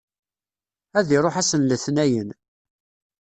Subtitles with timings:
[0.99, 2.29] Ad iṛuḥ ass n letnayen.